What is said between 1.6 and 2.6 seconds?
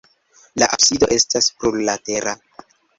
plurlatera.